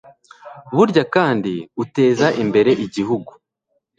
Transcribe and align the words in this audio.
burya 0.75 1.03
kandi 1.15 1.53
uteza 1.83 2.27
imbere 2.43 2.71
igihugu 2.85 3.31